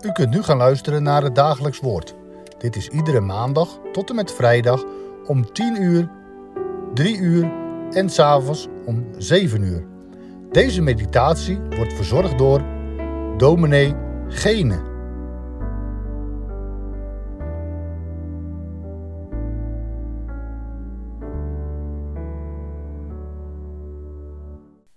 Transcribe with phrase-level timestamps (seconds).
[0.00, 2.14] U kunt nu gaan luisteren naar het dagelijks woord.
[2.58, 4.84] Dit is iedere maandag tot en met vrijdag
[5.26, 6.10] om 10 uur,
[6.94, 7.52] 3 uur
[7.90, 9.86] en s'avonds om 7 uur.
[10.50, 12.62] Deze meditatie wordt verzorgd door
[13.36, 13.94] dominee
[14.28, 14.94] Gene.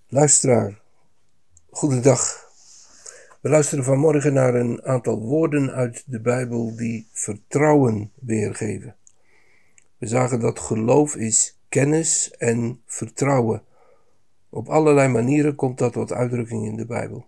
[0.08, 0.82] Luisteraar,
[1.70, 2.49] goedendag.
[3.40, 8.96] We luisteren vanmorgen naar een aantal woorden uit de Bijbel die vertrouwen weergeven.
[9.98, 13.64] We zagen dat geloof is kennis en vertrouwen.
[14.50, 17.26] Op allerlei manieren komt dat tot uitdrukking in de Bijbel.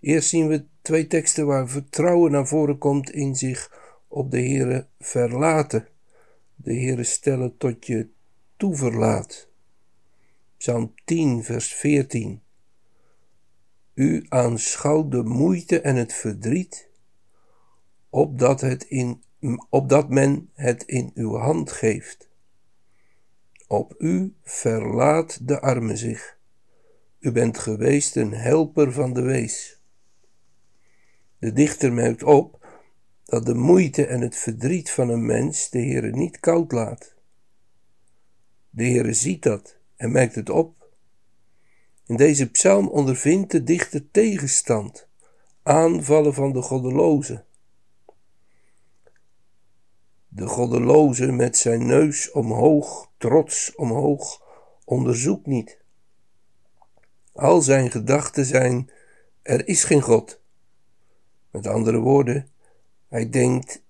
[0.00, 3.72] Eerst zien we twee teksten waar vertrouwen naar voren komt in zich
[4.08, 5.88] op de Heere verlaten.
[6.54, 8.08] De Heere stellen tot je
[8.56, 9.48] toeverlaat.
[10.56, 12.43] Psalm 10, vers 14.
[13.94, 16.88] U aanschouwt de moeite en het verdriet,
[18.10, 19.22] opdat, het in,
[19.68, 22.28] opdat men het in uw hand geeft.
[23.66, 26.38] Op u verlaat de arme zich.
[27.18, 29.82] U bent geweest een helper van de wees.
[31.38, 32.66] De dichter merkt op
[33.24, 37.14] dat de moeite en het verdriet van een mens de Heere niet koud laat.
[38.70, 40.83] De Heere ziet dat en merkt het op
[42.06, 45.08] in deze psalm ondervindt de dichter tegenstand,
[45.62, 47.44] aanvallen van de goddeloze.
[50.28, 54.42] De goddeloze met zijn neus omhoog, trots omhoog,
[54.84, 55.78] onderzoekt niet.
[57.32, 58.90] Al zijn gedachten zijn:
[59.42, 60.40] er is geen God.
[61.50, 62.48] Met andere woorden,
[63.08, 63.82] hij denkt: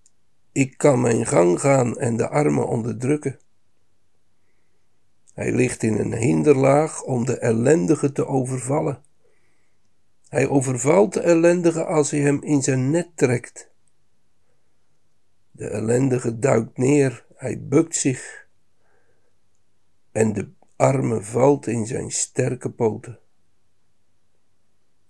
[0.53, 3.39] ik kan mijn gang gaan en de armen onderdrukken.
[5.35, 9.03] Hij ligt in een hinderlaag om de ellendige te overvallen.
[10.29, 13.71] Hij overvalt de ellendige als hij hem in zijn net trekt.
[15.51, 18.49] De ellendige duikt neer, hij bukt zich
[20.13, 23.19] en de arme valt in zijn sterke poten.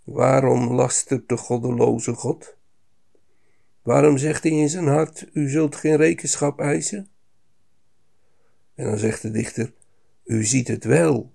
[0.05, 2.57] Waarom lastert de goddeloze God?
[3.83, 7.09] Waarom zegt hij in zijn hart: U zult geen rekenschap eisen?
[8.75, 9.73] En dan zegt de dichter:
[10.25, 11.33] u ziet het wel,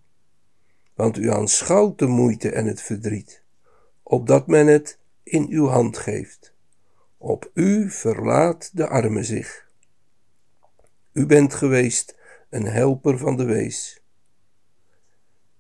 [0.94, 3.44] want u aanschouwt de moeite en het verdriet,
[4.04, 6.54] opdat men het in uw hand geeft.
[7.18, 9.68] Op u verlaat de arme zich.
[11.14, 12.18] U bent geweest
[12.50, 14.04] een helper van de wees.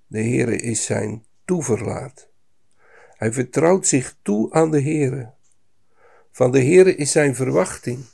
[0.08, 2.30] De Heere is zijn toeverlaat.
[3.14, 5.34] Hij vertrouwt zich toe aan de Heere.
[6.32, 8.06] Van de Heere is zijn verwachting.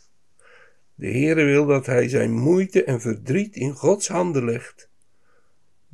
[0.96, 4.90] De Heere wil dat hij zijn moeite en verdriet in Gods handen legt.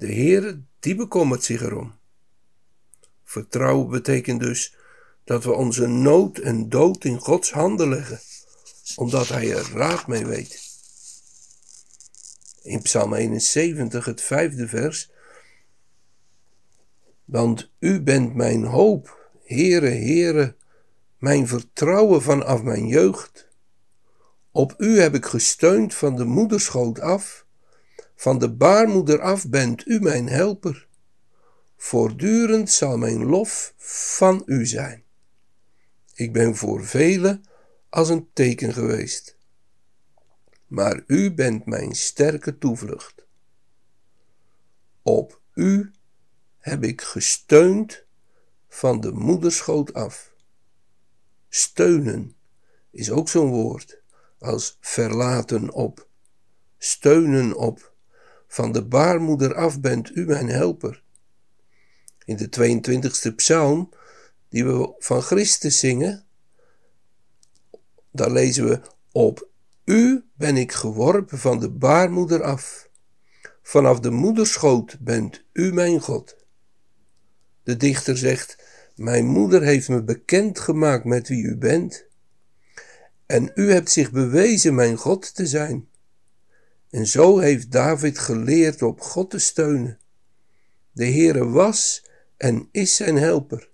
[0.01, 1.93] De Heere, die bekommert zich erom.
[3.23, 4.75] Vertrouwen betekent dus
[5.23, 8.19] dat we onze nood en dood in Gods handen leggen,
[8.95, 10.61] omdat Hij er raad mee weet.
[12.61, 15.11] In Psalm 71, het vijfde vers.
[17.25, 20.55] Want U bent mijn hoop, Heere, Heere,
[21.17, 23.49] mijn vertrouwen vanaf mijn jeugd.
[24.51, 27.45] Op U heb ik gesteund van de moederschoot af
[28.21, 30.87] van de baarmoeder af bent u mijn helper.
[31.77, 35.03] Voortdurend zal mijn lof van u zijn.
[36.13, 37.43] Ik ben voor velen
[37.89, 39.37] als een teken geweest.
[40.67, 43.25] Maar u bent mijn sterke toevlucht.
[45.01, 45.91] Op u
[46.57, 48.05] heb ik gesteund
[48.67, 50.33] van de moederschoot af.
[51.49, 52.35] Steunen
[52.91, 54.01] is ook zo'n woord
[54.39, 56.07] als verlaten op,
[56.77, 57.90] steunen op
[58.51, 61.03] van de baarmoeder af bent u mijn helper.
[62.25, 62.81] In de
[63.29, 63.89] 22e psalm,
[64.49, 66.25] die we van Christus zingen,
[68.11, 68.81] daar lezen we:
[69.11, 69.49] Op
[69.85, 72.89] u ben ik geworpen van de baarmoeder af.
[73.61, 76.35] Vanaf de moederschoot bent u mijn God.
[77.63, 78.63] De dichter zegt:
[78.95, 82.05] Mijn moeder heeft me bekend gemaakt met wie u bent.
[83.25, 85.89] En u hebt zich bewezen mijn God te zijn.
[86.91, 89.99] En zo heeft David geleerd op God te steunen.
[90.91, 92.05] De Heere was
[92.37, 93.69] en is zijn helper.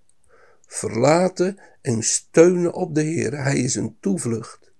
[0.65, 4.71] Verlaten en steunen op de Heere, hij is een toevlucht.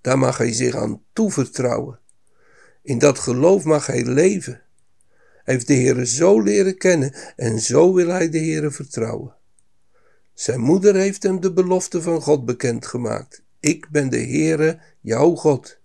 [0.00, 1.98] Daar mag hij zich aan toevertrouwen.
[2.82, 4.62] In dat geloof mag hij leven.
[5.44, 9.34] Hij heeft de Heere zo leren kennen en zo wil hij de Heere vertrouwen.
[10.34, 13.42] Zijn moeder heeft hem de belofte van God bekendgemaakt.
[13.60, 15.79] Ik ben de Heere, jouw God.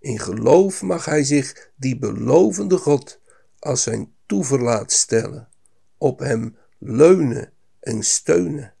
[0.00, 3.20] In geloof mag hij zich die belovende God
[3.58, 5.48] als zijn toeverlaat stellen,
[5.98, 8.74] op hem leunen en steunen.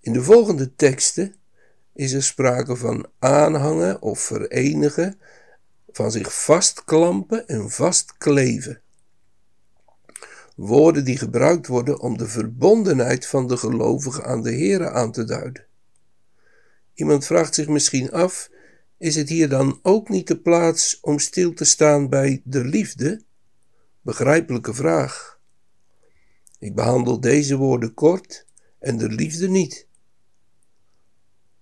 [0.00, 1.34] In de volgende teksten
[1.92, 5.20] is er sprake van aanhangen of verenigen,
[5.88, 8.80] van zich vastklampen en vastkleven.
[10.56, 15.24] Woorden die gebruikt worden om de verbondenheid van de gelovigen aan de Here aan te
[15.24, 15.66] duiden.
[16.94, 18.50] Iemand vraagt zich misschien af:
[18.98, 23.22] is het hier dan ook niet de plaats om stil te staan bij de liefde?
[24.00, 25.40] Begrijpelijke vraag.
[26.58, 28.46] Ik behandel deze woorden kort
[28.78, 29.86] en de liefde niet.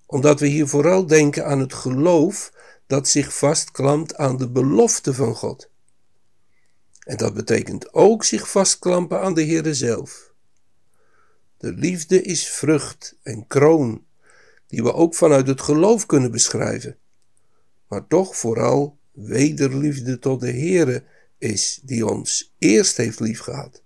[0.07, 2.53] Omdat we hier vooral denken aan het geloof
[2.87, 5.71] dat zich vastklampt aan de belofte van God.
[6.99, 10.33] En dat betekent ook zich vastklampen aan de Heere zelf.
[11.59, 14.05] De liefde is vrucht en kroon,
[14.67, 16.99] die we ook vanuit het geloof kunnen beschrijven,
[17.89, 21.05] maar toch vooral wederliefde tot de Heere
[21.39, 23.83] is, die ons eerst heeft liefgehad.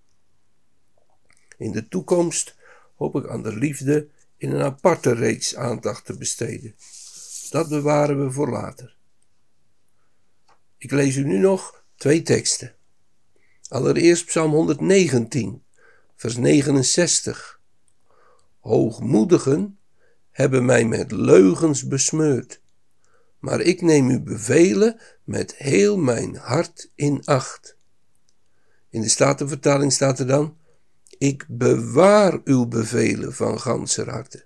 [1.56, 2.56] In de toekomst
[2.94, 6.74] hoop ik aan de liefde in een aparte reeks aandacht te besteden.
[7.50, 8.96] Dat bewaren we voor later.
[10.78, 12.74] Ik lees u nu nog twee teksten.
[13.68, 15.62] Allereerst Psalm 119,
[16.16, 17.60] vers 69.
[18.60, 19.78] Hoogmoedigen
[20.30, 22.59] hebben mij met leugens besmeurd,
[23.40, 27.76] maar ik neem uw bevelen met heel mijn hart in acht.
[28.88, 30.56] In de Statenvertaling staat er dan:
[31.18, 34.44] Ik bewaar uw bevelen van ganser harte.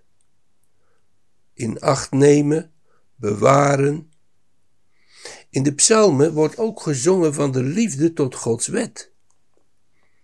[1.54, 2.72] In acht nemen,
[3.14, 4.12] bewaren.
[5.50, 9.12] In de psalmen wordt ook gezongen van de liefde tot Gods wet.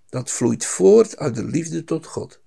[0.09, 2.41] Dat vloeit voort uit de liefde tot God.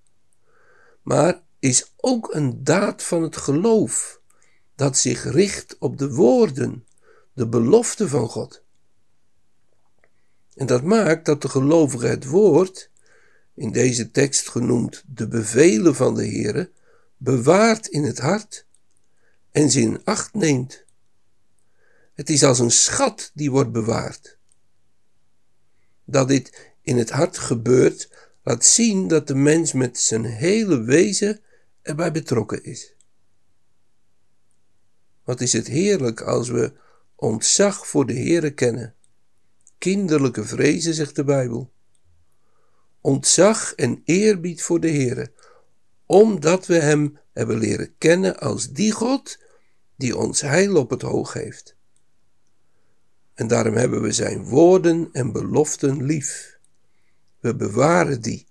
[1.01, 4.21] Maar is ook een daad van het geloof
[4.75, 6.85] dat zich richt op de woorden,
[7.33, 8.63] de belofte van God.
[10.55, 12.91] En dat maakt dat de gelovige het woord,
[13.55, 16.71] in deze tekst genoemd de bevelen van de Heere,
[17.17, 18.65] bewaart in het hart
[19.51, 20.83] en ze in acht neemt.
[22.13, 24.37] Het is als een schat die wordt bewaard.
[26.05, 28.09] Dat dit in het hart gebeurt,
[28.43, 31.41] laat zien dat de mens met zijn hele wezen
[31.81, 32.95] erbij betrokken is.
[35.23, 36.73] Wat is het heerlijk als we
[37.15, 38.95] ontzag voor de Heere kennen.
[39.77, 41.71] Kinderlijke vrezen, zegt de Bijbel.
[43.01, 45.31] Ontzag en eerbied voor de Heere,
[46.05, 49.37] omdat we Hem hebben leren kennen als die God
[49.95, 51.75] die ons heil op het oog heeft.
[53.33, 56.57] En daarom hebben we Zijn woorden en beloften lief.
[57.39, 58.47] We bewaren die.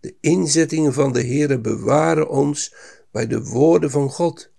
[0.00, 2.74] De inzettingen van de Heere bewaren ons
[3.10, 4.52] bij de woorden van God.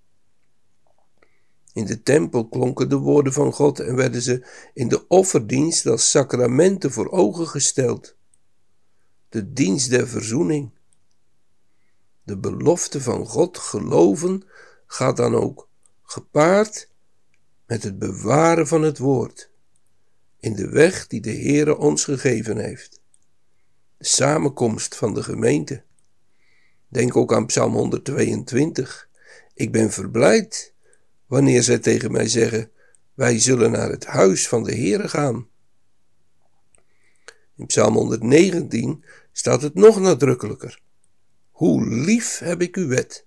[1.75, 6.09] In de tempel klonken de woorden van God en werden ze in de offerdienst als
[6.09, 8.15] sacramenten voor ogen gesteld.
[9.29, 10.71] De dienst der verzoening.
[12.23, 14.43] De belofte van God geloven
[14.85, 15.69] gaat dan ook
[16.03, 16.89] gepaard
[17.67, 19.51] met het bewaren van het woord
[20.39, 23.01] in de weg die de Heere ons gegeven heeft.
[23.97, 25.83] De samenkomst van de gemeente.
[26.87, 29.09] Denk ook aan Psalm 122.
[29.53, 30.74] Ik ben verblijd
[31.27, 32.71] wanneer zij tegen mij zeggen:
[33.13, 35.47] Wij zullen naar het huis van de Heere gaan.
[37.57, 40.79] In Psalm 119 staat het nog nadrukkelijker.
[41.51, 43.25] Hoe lief heb ik uw wet.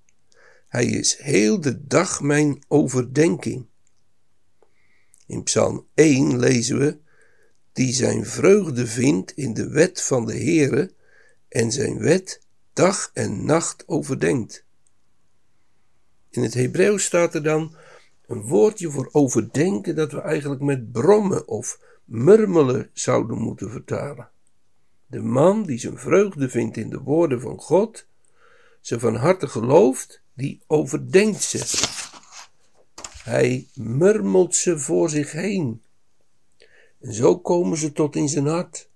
[0.68, 3.66] Hij is heel de dag mijn overdenking.
[5.26, 6.98] In Psalm 1 lezen we:
[7.72, 10.92] Die zijn vreugde vindt in de wet van de Heere
[11.48, 12.40] en zijn wet
[12.72, 14.64] dag en nacht overdenkt.
[16.30, 17.76] In het Hebreeuws staat er dan
[18.28, 24.30] een woordje voor overdenken dat we eigenlijk met brommen of murmelen zouden moeten vertalen.
[25.06, 28.06] De man die zijn vreugde vindt in de woorden van God,
[28.80, 31.88] ze van harte gelooft, die overdenkt ze.
[33.22, 35.82] Hij murmelt ze voor zich heen.
[37.00, 38.88] En zo komen ze tot in zijn hart.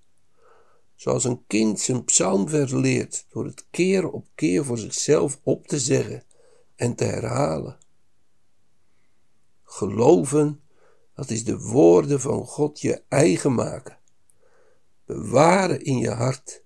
[0.95, 5.79] Zoals een kind zijn psalmvers leert door het keer op keer voor zichzelf op te
[5.79, 6.23] zeggen
[6.77, 7.81] en te herhalen.
[9.73, 10.63] Geloven,
[11.15, 13.99] dat is de woorden van God je eigen maken.
[15.05, 16.63] Bewaren in je hart,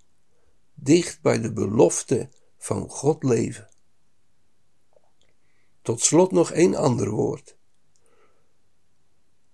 [0.75, 3.69] dicht bij de belofte van God leven.
[5.83, 7.57] Tot slot nog één ander woord.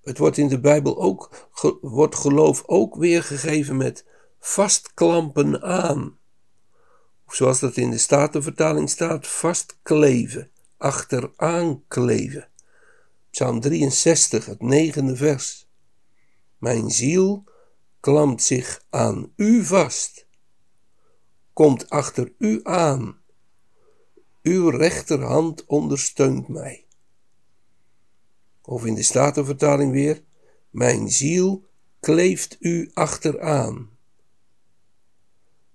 [0.03, 1.49] Het wordt in de Bijbel ook,
[1.81, 4.07] wordt geloof ook weergegeven met
[4.39, 6.19] vastklampen aan.
[7.27, 12.51] Of zoals dat in de Statenvertaling staat, vastkleven, achteraan kleven.
[13.33, 15.69] Psalm 63, het negende vers.
[16.59, 17.45] Mijn ziel
[18.01, 20.27] klampt zich aan u vast,
[21.53, 23.21] komt achter u aan.
[24.43, 26.87] uw rechterhand ondersteunt mij.
[28.63, 30.23] Of in de Statenvertaling weer,
[30.71, 31.67] mijn ziel
[32.01, 33.91] kleeft u achteraan.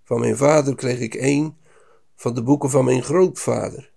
[0.03, 1.57] Van mijn vader kreeg ik een
[2.15, 3.93] van de boeken van mijn grootvader.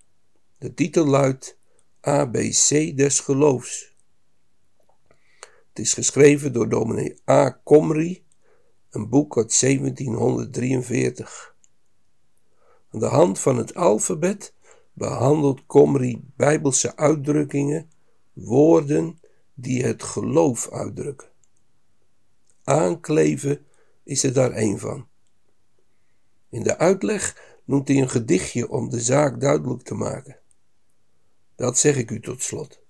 [0.59, 1.59] De titel luidt
[2.00, 3.97] ABC des geloofs.
[5.69, 7.61] Het is geschreven door dominee A.
[7.64, 8.25] Comrie,
[8.90, 11.54] een boek uit 1743.
[12.90, 14.54] Aan de hand van het alfabet
[14.92, 17.90] behandelt Comrie bijbelse uitdrukkingen,
[18.33, 19.21] woorden
[19.54, 21.28] die het geloof uitdrukken.
[22.64, 23.66] Aankleven
[24.02, 25.09] is er daar één van.
[26.49, 30.39] In de uitleg noemt hij een gedichtje om de zaak duidelijk te maken.
[31.61, 32.81] Dat zeg ik u tot slot.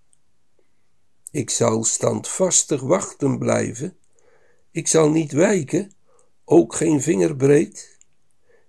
[1.30, 3.96] Ik zal standvastig wachten blijven,
[4.70, 5.92] ik zal niet wijken,
[6.44, 7.98] ook geen vinger breed.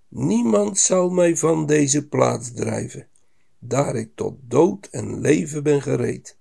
[0.08, 3.08] Niemand zal mij van deze plaats drijven,
[3.60, 6.38] daar ik tot dood en leven ben gereed.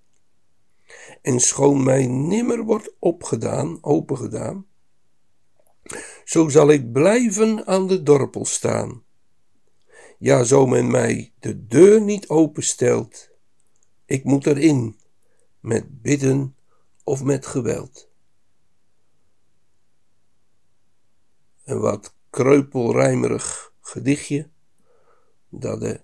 [1.21, 4.65] En schoon mij nimmer wordt opgedaan, opengedaan,
[6.23, 9.03] zo zal ik blijven aan de dorpel staan.
[10.17, 13.30] Ja, zo men mij de deur niet openstelt,
[14.11, 14.99] ik moet erin,
[15.59, 16.55] met bidden
[17.03, 18.09] of met geweld.
[21.63, 24.49] Een wat kreupelrijmerig gedichtje,
[25.49, 26.01] dat de,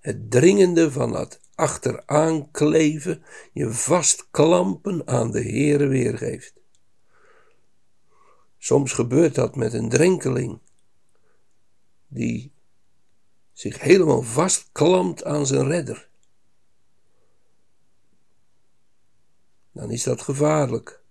[0.00, 6.54] het dringende van het achteraan kleven, je vastklampen aan de Heere weergeeft.
[8.58, 10.60] Soms gebeurt dat met een drenkeling
[12.06, 12.52] die
[13.56, 16.08] zich helemaal vastklampt aan zijn redder.
[19.72, 21.02] Dan is dat gevaarlijk.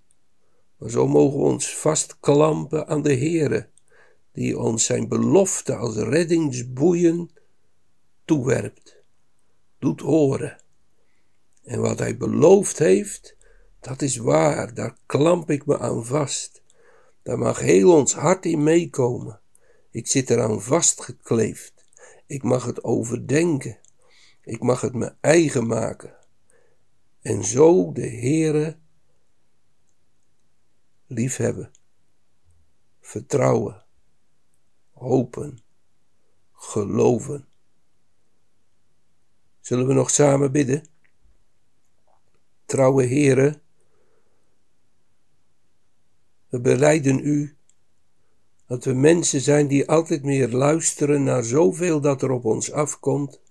[0.77, 3.69] Maar zo mogen we ons vastklampen aan de Heere,
[4.31, 7.29] die ons zijn belofte als reddingsboeien
[8.25, 8.97] toewerpt,
[9.79, 10.61] doet horen.
[11.63, 13.37] En wat hij beloofd heeft,
[13.79, 16.61] dat is waar, daar klamp ik me aan vast.
[17.23, 19.39] Daar mag heel ons hart in meekomen.
[19.91, 21.74] Ik zit eraan vastgekleefd.
[22.25, 23.79] Ik mag het overdenken.
[24.41, 26.15] Ik mag het me eigen maken.
[27.21, 28.77] En zo de Heere
[31.07, 31.71] liefhebben,
[32.99, 33.85] vertrouwen,
[34.91, 35.59] hopen,
[36.51, 37.47] geloven.
[39.59, 40.87] Zullen we nog samen bidden?
[42.65, 43.61] Trouwe Heere,
[46.49, 47.54] we beleiden u
[48.67, 53.41] dat we mensen zijn die altijd meer luisteren naar zoveel dat er op ons afkomt,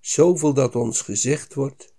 [0.00, 1.94] zoveel dat ons gezegd wordt,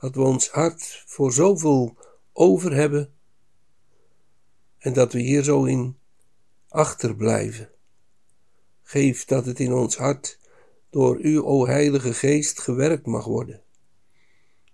[0.00, 1.96] dat we ons hart voor zoveel
[2.32, 3.12] over hebben
[4.78, 5.98] en dat we hier zo in
[6.68, 7.70] achterblijven.
[8.82, 10.38] Geef dat het in ons hart
[10.90, 13.62] door u, o Heilige Geest, gewerkt mag worden.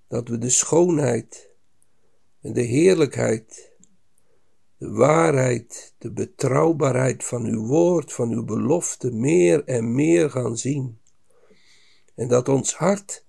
[0.09, 1.51] Dat we de schoonheid
[2.41, 3.73] en de heerlijkheid
[4.85, 10.99] de waarheid, de betrouwbaarheid van uw woord, van uw belofte meer en meer gaan zien.
[12.15, 13.25] En dat ons hart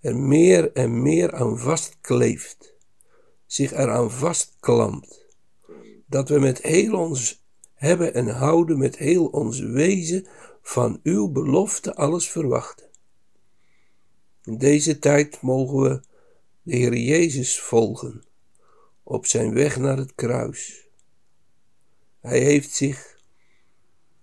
[0.00, 2.74] er meer en meer aan vastkleeft,
[3.46, 5.26] zich eraan vastklampt.
[6.06, 10.26] Dat we met heel ons hebben en houden, met heel ons wezen,
[10.62, 12.86] van uw belofte alles verwachten.
[14.44, 16.00] In deze tijd mogen we
[16.62, 18.24] de Heer Jezus volgen
[19.02, 20.87] op zijn weg naar het kruis.
[22.20, 23.20] Hij heeft zich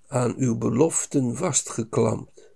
[0.07, 2.51] aan uw beloften vastgeklampt.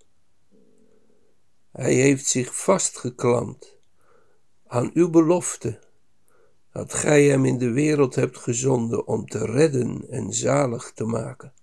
[1.72, 3.77] Hij heeft zich vastgeklampt
[4.67, 5.79] aan uw belofte
[6.72, 11.53] dat gij hem in de wereld hebt gezonden om te redden en zalig te maken.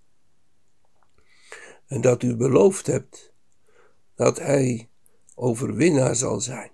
[1.87, 3.33] En dat u beloofd hebt
[4.15, 4.89] dat hij
[5.35, 6.71] overwinnaar zal zijn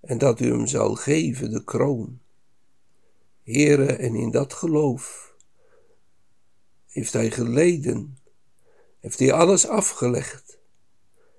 [0.00, 2.20] en dat u hem zal geven de kroon.
[3.42, 5.34] Here, en in dat geloof
[6.96, 8.18] heeft hij geleden,
[9.00, 10.58] heeft hij alles afgelegd,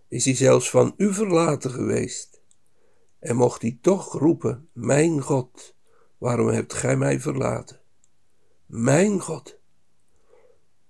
[0.07, 2.41] is hij zelfs van u verlaten geweest.
[3.19, 5.75] En mocht hij toch roepen, mijn God,
[6.17, 7.81] waarom hebt gij mij verlaten?
[8.65, 9.59] Mijn God.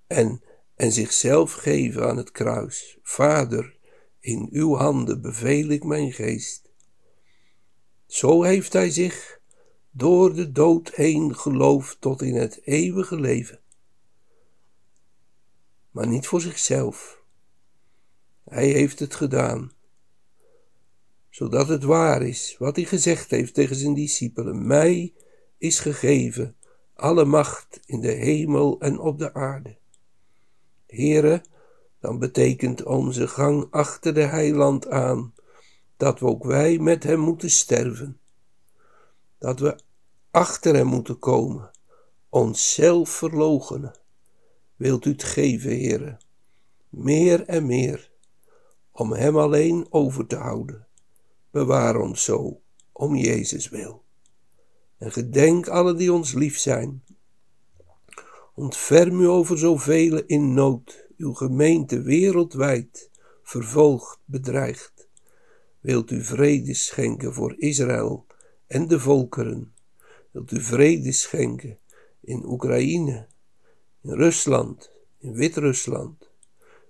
[0.08, 0.44] En,
[0.76, 2.98] en zichzelf geven aan het kruis.
[3.04, 3.78] Vader,
[4.20, 6.70] in uw handen beveel ik mijn geest.
[8.06, 9.40] Zo heeft hij zich
[9.92, 13.62] door de dood heen geloofd tot in het eeuwige leven
[15.98, 17.22] maar niet voor zichzelf.
[18.44, 19.72] Hij heeft het gedaan,
[21.30, 25.14] zodat het waar is wat hij gezegd heeft tegen zijn discipelen: Mij
[25.58, 26.56] is gegeven
[26.94, 29.78] alle macht in de hemel en op de aarde.
[30.88, 31.44] Heere,
[32.00, 35.34] dan betekent onze gang achter de heiland aan
[35.96, 38.20] dat we ook wij met hem moeten sterven.
[39.38, 39.80] Dat we
[40.32, 41.72] achter hem moeten komen,
[42.30, 44.06] onszelf verloochenen.
[44.78, 46.18] Wilt u het geven, heren,
[46.90, 48.12] meer en meer,
[48.92, 50.88] om hem alleen over te houden.
[51.52, 54.04] Bewaar ons zo, om Jezus wil.
[54.98, 57.04] En gedenk alle die ons lief zijn.
[58.54, 63.10] Ontferm u over zoveel in nood, uw gemeente wereldwijd,
[63.44, 65.10] vervolgd, bedreigd.
[65.80, 68.26] Wilt u vrede schenken voor Israël
[68.68, 69.74] en de volkeren?
[70.32, 71.80] Wilt u vrede schenken
[72.22, 73.28] in Oekraïne,
[74.08, 76.30] in Rusland, in Wit-Rusland?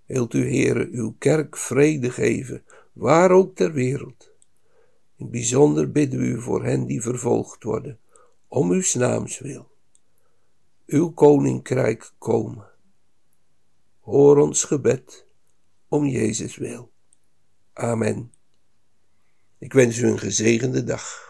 [0.05, 4.31] Wilt u, Heere, uw kerk vrede geven, waar ook ter wereld?
[5.15, 7.99] In bijzonder bidden we u voor hen die vervolgd worden,
[8.47, 9.67] om uw naams wil.
[10.85, 12.65] Uw koninkrijk komen.
[13.99, 15.25] Hoor ons gebed,
[15.87, 16.91] om Jezus wil.
[17.73, 18.31] Amen.
[19.57, 21.26] Ik wens u een gezegende dag.